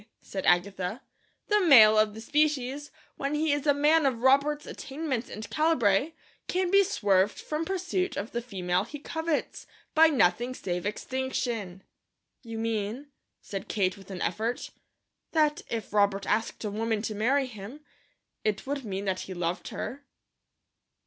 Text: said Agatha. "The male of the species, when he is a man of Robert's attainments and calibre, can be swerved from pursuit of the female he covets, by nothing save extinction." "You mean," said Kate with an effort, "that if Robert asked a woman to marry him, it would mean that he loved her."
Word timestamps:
said 0.23 0.47
Agatha. 0.47 1.03
"The 1.47 1.61
male 1.67 1.95
of 1.95 2.15
the 2.15 2.21
species, 2.21 2.89
when 3.17 3.35
he 3.35 3.53
is 3.53 3.67
a 3.67 3.71
man 3.75 4.07
of 4.07 4.23
Robert's 4.23 4.65
attainments 4.65 5.29
and 5.29 5.47
calibre, 5.51 6.13
can 6.47 6.71
be 6.71 6.83
swerved 6.83 7.39
from 7.39 7.65
pursuit 7.65 8.17
of 8.17 8.31
the 8.31 8.41
female 8.41 8.83
he 8.83 8.97
covets, 8.97 9.67
by 9.93 10.07
nothing 10.07 10.55
save 10.55 10.87
extinction." 10.87 11.83
"You 12.41 12.57
mean," 12.57 13.11
said 13.43 13.67
Kate 13.67 13.95
with 13.95 14.09
an 14.09 14.23
effort, 14.23 14.71
"that 15.33 15.61
if 15.69 15.93
Robert 15.93 16.25
asked 16.25 16.63
a 16.63 16.71
woman 16.71 17.03
to 17.03 17.13
marry 17.13 17.45
him, 17.45 17.81
it 18.43 18.65
would 18.65 18.83
mean 18.83 19.05
that 19.05 19.19
he 19.19 19.35
loved 19.35 19.67
her." 19.67 20.03